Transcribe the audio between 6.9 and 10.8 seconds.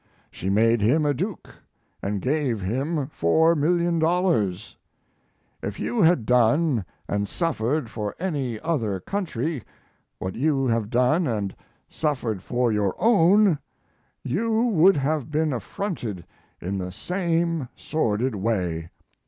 and suffered for any other country what you